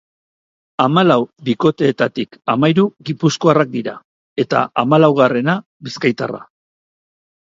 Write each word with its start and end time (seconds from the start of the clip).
Hamalau 0.83 1.17
bikoteetatik 1.49 2.39
hamahiru 2.53 2.85
gipuzkoarrak 3.11 3.69
dira, 3.75 3.95
eta 4.45 4.63
hamalaugarrena, 4.85 5.59
bizkaitarra. 5.89 6.41